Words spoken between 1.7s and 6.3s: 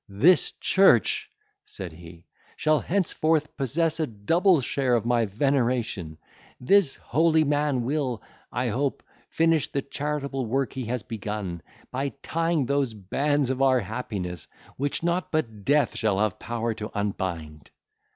he, "shall henceforth possess a double share of my veneration;